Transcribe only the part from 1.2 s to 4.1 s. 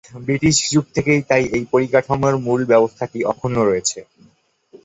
তাই এই পরিকাঠামোর মূল ব্যবস্থাটি অক্ষুণ্ণ রয়েছে।